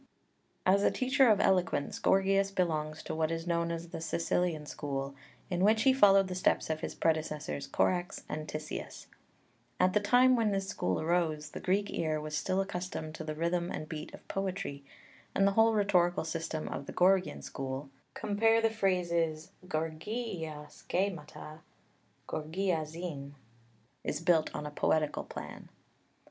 As 0.65 0.81
a 0.81 0.89
teacher 0.89 1.29
of 1.29 1.39
eloquence 1.39 1.99
Gorgias 1.99 2.49
belongs 2.49 3.03
to 3.03 3.13
what 3.13 3.29
is 3.29 3.45
known 3.45 3.71
as 3.71 3.89
the 3.89 4.01
Sicilian 4.01 4.65
school, 4.65 5.13
in 5.47 5.63
which 5.63 5.83
he 5.83 5.93
followed 5.93 6.27
the 6.27 6.33
steps 6.33 6.71
of 6.71 6.79
his 6.79 6.95
predecessors, 6.95 7.67
Korax 7.67 8.23
and 8.27 8.47
Tisias. 8.47 9.05
At 9.79 9.93
the 9.93 9.99
time 9.99 10.35
when 10.35 10.49
this 10.49 10.67
school 10.67 10.99
arose 10.99 11.51
the 11.51 11.59
Greek 11.59 11.91
ear 11.93 12.19
was 12.19 12.35
still 12.35 12.61
accustomed 12.61 13.13
to 13.13 13.23
the 13.23 13.35
rhythm 13.35 13.69
and 13.71 13.87
beat 13.87 14.11
of 14.11 14.27
poetry, 14.27 14.83
and 15.35 15.45
the 15.45 15.51
whole 15.51 15.75
rhetorical 15.75 16.25
system 16.25 16.67
of 16.69 16.87
the 16.87 16.93
Gorgian 16.93 17.43
school 17.43 17.91
(compare 18.15 18.59
the 18.59 18.71
phrases 18.71 19.51
γοργίεια 19.69 20.65
σχήματα, 20.67 21.59
γοργιάζειν) 22.27 23.33
is 24.03 24.19
built 24.19 24.49
on 24.55 24.65
a 24.65 24.71
poetical 24.71 25.23
plan 25.25 25.45
(Lübker, 25.45 25.49
Reallexikon 25.51 25.65
des 25.67 25.67
classischen 25.67 25.67
Alterthums). 25.67 26.09